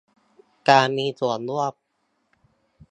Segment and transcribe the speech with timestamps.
[0.69, 1.73] การมีส่วนร่วม